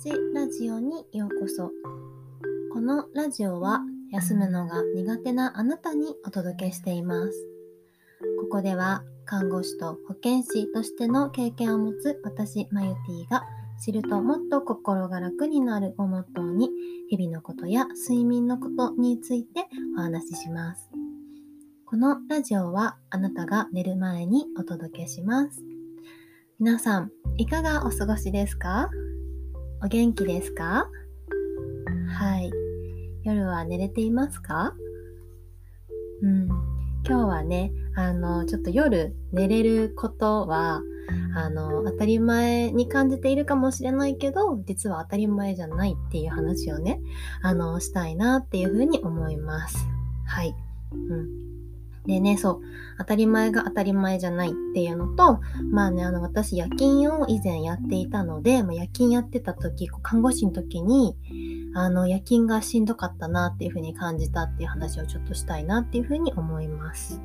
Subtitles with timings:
[0.00, 1.70] ちラジオにようこそ
[2.72, 3.80] このラジオは
[4.10, 7.32] 休むのが苦手なあなたにお届けしています。
[8.40, 13.44] ここでは看護師と保健師としての経験を持つ私マユティが
[13.80, 16.68] 知るともっと心が楽になるをモットーに
[17.08, 19.66] 日々のことや睡眠のことについて
[19.96, 20.90] お話しします。
[21.86, 25.62] このラジオはあなたが寝る前にお届けします。
[26.58, 28.90] 皆さんいかがお過ごしですか？
[29.84, 30.88] お元気ですか？
[32.08, 32.50] はい。
[33.22, 34.74] 夜は寝れていますか？
[36.22, 36.46] うん。
[37.06, 40.80] 今日はね、あの、ちょっと夜寝れることは、
[41.34, 46.98] あの、当たり前に感じているかもしれないけど、実は当たり前じゃないっていう話をね、
[47.42, 49.76] あの、したいなっていうふうに思います。
[50.24, 50.54] はい。
[50.92, 51.28] うん。
[52.06, 52.60] でね、そう、
[52.98, 61.16] 当たり前が当たり前じゃないっていうのと、まあね、あの、私夜勤を以前やっていたので、まあ、夜勤やってた時、看護師の時に、
[61.74, 67.22] あの、夜勤がしんどかったなっていうふうに感じたっていう話をちょっとしたいなっていうふうに思います。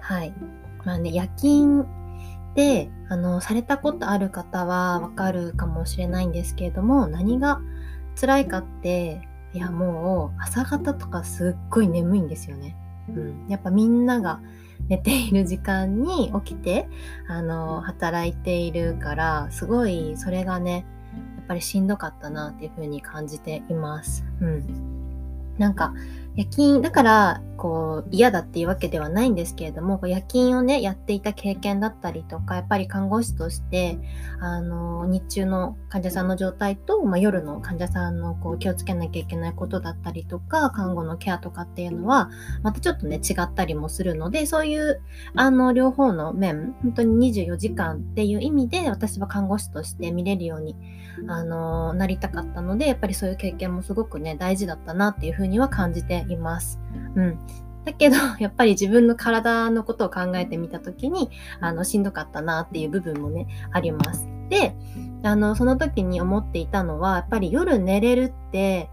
[0.00, 0.34] はい。
[0.84, 1.86] まあね、夜勤
[2.56, 7.60] で、あの、されたことある方はわかるかもしれないんですけれども、何が
[8.20, 12.76] 辛いかって、いやもう朝方とかすっごい眠いんですよね。
[13.14, 14.40] うん、やっぱみんなが
[14.88, 16.88] 寝ている時間に起きて
[17.28, 20.86] あの働いているからすごいそれがね
[21.36, 24.24] やっぱりしんどかったなっていう風に感じています。
[24.40, 25.94] うん、なんか
[26.38, 33.98] 夜勤、だから、こう、嫌だっていうわけではないんですけれども、夜勤をね、やっていた経験だったりとか、やっぱり看護師として、
[34.38, 42.30] あの、日中の患者さんの状態と、まあ、夜の患者さんのこう気をつけなきゃいけないことだったりとか、看護のケアとかっていうのは、
[42.62, 45.00] またちょっとね、違ったりもするので、そういう、
[45.34, 50.76] あの、両方の面、本当に24時間っていう意味で、私は看護師として見れるように、
[51.26, 56.80] あの、なりたかったので、やっぱりそういう経験もすごくね、大事だったなっていうふうには感じています。
[57.14, 57.38] うん。
[57.84, 61.30] だけど、 やっぱり自分の体のことを考えてみたときに、
[61.60, 64.26] あの、しんどかったなっていう部分もね、あります。
[64.48, 64.74] で、
[65.22, 68.90] あの、その時に思っていたのは、やっぱり夜寝れるって、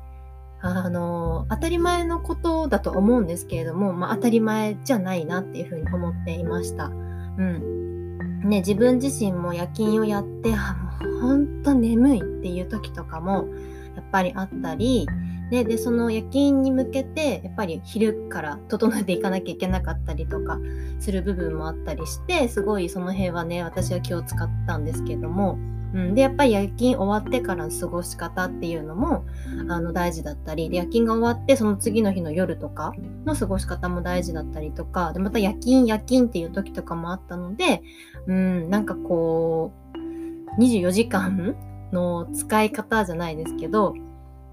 [0.61, 6.85] あの、当たり前のことだと思うんですけれども、まあ、当たり前じゃないなっていうふうに思っていました。
[6.85, 8.17] うん。
[8.49, 13.47] ね、自分自身も夜勤をやって、あ、もうほんと眠いっていう時とかも、
[13.95, 15.07] やっぱりあったり、
[15.51, 20.59] ね、でその夜勤に向けてやっぱり昼から整えていかなきゃいけなかったりとか
[20.99, 25.59] する部分もあったりしてすごいその辺はね私は気を使ったんですけども、
[25.93, 29.23] うん、でやっぱり夜勤終わってからの過ごし方っていうのも
[29.69, 32.93] あの大事だったりで夜勤が終わってその次の日の夜とか
[33.25, 37.83] の過ごし方も大事だったりとかでまた夜勤夜勤っていう時とかもあったので、
[38.25, 41.55] うん、なんかこう24時間
[41.91, 43.93] の使い方じゃないですけど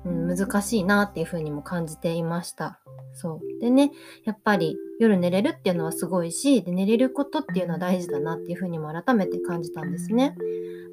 [0.05, 2.81] うん、難しいなっていう風にも感じていました。
[3.15, 3.61] そう。
[3.61, 3.93] でね、
[4.25, 10.35] やっぱり夜寝れるっていうのはすごいし、で寝れることっていうのは大事だなっていう風にも改めて感じたんですね。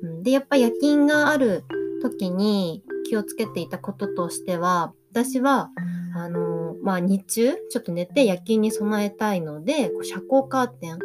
[0.03, 1.63] うん、で、やっぱ夜勤がある
[2.01, 5.71] 時に気をつけていたこととしては、私は、
[6.15, 10.99] あのー、まあ、日中ちょっと寝て夜勤に備えたいので、こう遮光カーテン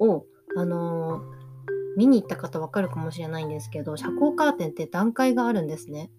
[0.00, 0.24] を、
[0.56, 1.22] あのー、
[1.96, 6.10] 見に行った方わかるかもしれないんですけど、遮光カーテンって段階があるんですね。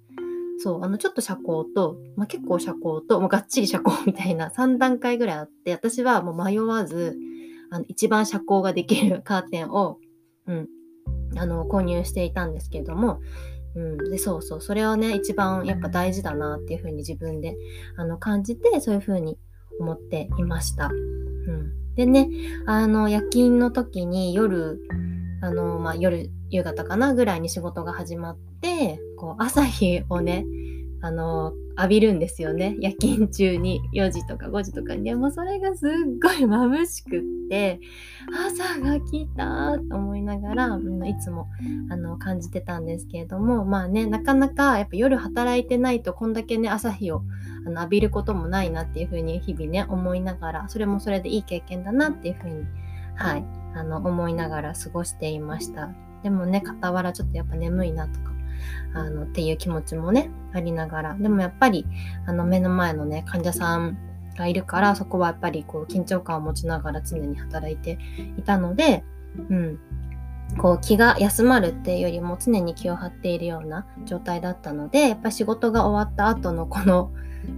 [0.62, 7.18] そう、あの、ちょっと遮光と、まあ、結構遮光と、もうがっちり遮光みたいな3段階ぐらいあって、私はもう迷わず、
[7.72, 9.98] あの、一番遮光ができるカーテンを、
[10.46, 10.68] うん、
[11.38, 13.20] あの、購入していたんですけれども、
[13.76, 17.56] うん、で、そうそう、それはね、一番やっぱ大事だなっていうふうに自分で、
[17.96, 19.40] あの、感じて、そういうふうに
[19.80, 20.88] 思っていました。
[20.88, 21.96] うん。
[21.96, 22.30] でね、
[22.66, 24.80] あの、夜勤の時に夜、
[25.42, 30.46] あの、まあ、夜、夕方かなぐらいに仕事が始まって、こう、朝日をね、
[31.02, 32.76] あの、浴びるんですよね。
[32.80, 35.04] 夜勤中に4時とか5時とかに。
[35.04, 35.90] でもそれがすっ
[36.22, 37.80] ごい眩しくって、
[38.48, 41.48] 朝が来たと思いながら、いつも
[41.90, 47.24] あの感じてたんですけれども、まあね、なかなかやっぱ夜働いてないとこんだけね、朝日を
[47.66, 52.64] あの浴びることもないなっていうふうに日々ね、思いながら、それもそれでいい経験だなっていうふうに、
[53.16, 55.90] はい、あの思いながら過ごしていました。
[56.24, 58.32] でもね、傍らちょっとやっぱ眠いなとか
[58.94, 61.86] あのっていう気持ちもねありながらでもやっぱり
[62.26, 63.98] あの目の前のね患者さん
[64.38, 67.98] がいるからそこはやっぱりこう緊張感を持ちながら常に働いて
[68.38, 69.04] いたので、
[69.50, 69.80] うん、
[70.58, 77.12] こう気が休まるっていうよりも常に気を張っているような状態だったのでやっぱ仕事が終わった後のこの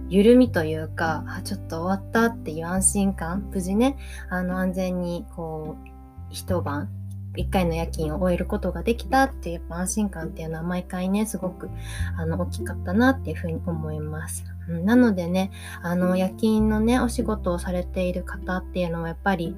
[0.08, 3.96] 緩みというかあちょっと終わったっていう安心感無事ね
[4.30, 5.93] あの安全にこう
[6.34, 6.90] 一晩
[7.36, 11.68] 1回の夜勤を終えることができたっていう安心感っていうのは毎回ね、すごく
[12.16, 14.44] あの大きかったなっていうふうに思います。
[14.68, 15.50] うん、なのでね、
[15.82, 19.56] あの夜勤のね、お仕事をされている方っていうのはやっぱり、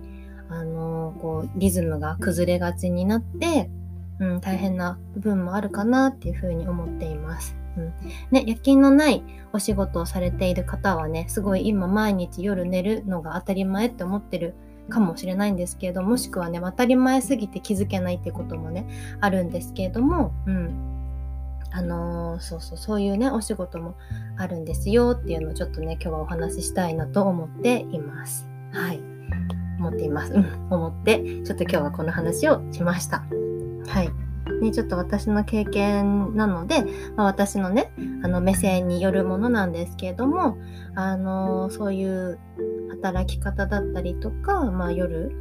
[0.48, 3.68] あのこうリズムが崩れがちになって、
[4.20, 7.56] うん、大変な部分もあるかなっていうふうに思っています。
[7.76, 7.92] うん、
[8.30, 14.54] ね、夜勤のないお仕事をされている方はね、すごい今毎日夜寝るのが当たり前って思ってる
[14.88, 18.86] かもしれないんですけれどもしくはね当たり前すぎて気づけないってこともね
[19.20, 20.92] あるんですけれどもうん。
[21.72, 23.96] あのー、そうそうそういうねお仕事も
[24.38, 28.48] あるんですよっていうのをちょっとね今日はお話ししたいなと思っています。
[28.72, 29.00] はい。
[29.78, 30.32] 思っています。
[30.32, 30.68] うん。
[30.70, 33.24] 思ってちょっと今日はこの話をしました。
[33.88, 34.25] はい。
[34.60, 36.82] ね、ちょっと私の経験なので、
[37.16, 40.58] まあ、私のね、あの目線によるものなんですけれども、
[40.94, 42.38] あのそういう
[42.90, 45.32] 働き方だったりとか、まあ、夜、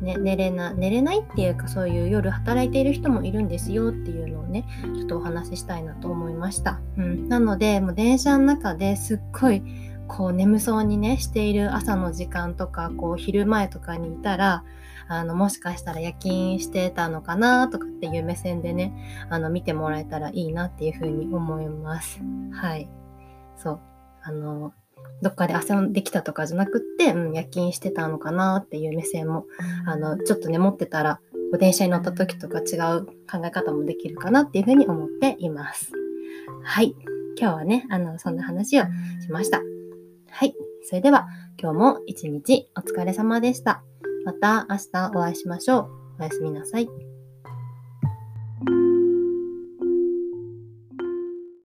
[0.00, 4.64] ね、寝れな寝れないっていうかそういう夜働いている人もいるんですよっていうのをね
[4.94, 9.62] ちょっとお話ししたいなと思いました、うん、なのでもう電車の中ですっごい
[10.08, 14.64] こう眠そうにねしている朝の時間とかこう昼前とかにいたら
[15.06, 22.20] あのもしかしたら夜勤してたのかなとかっていう目線でねあの見てもらえたらいいなっていうふうに思います
[22.52, 22.88] はい
[23.56, 23.80] そう
[24.22, 24.72] あの
[25.20, 29.46] どっかで遊んできたとかじゃなくって、うん、夜勤してたのかなっていう目線も、
[29.84, 31.20] あの、ちょっとね、持ってたら、
[31.58, 35.92] 電車に乗った時とか違う考え方もできるかなっていうふうに思っています。
[36.62, 36.94] はい。
[37.40, 38.84] 今日はね、あの、そんな話を
[39.20, 39.60] しました。
[40.30, 40.54] はい。
[40.84, 41.26] それでは、
[41.60, 43.82] 今日も一日お疲れ様でした。
[44.24, 45.90] また明日お会いしましょう。
[46.20, 47.07] おやすみなさい。